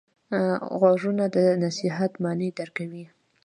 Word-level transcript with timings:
غوږونه 0.79 1.25
د 1.35 1.37
نصیحت 1.63 2.11
معنی 2.23 2.49
درک 2.57 2.73
کوي 2.77 3.05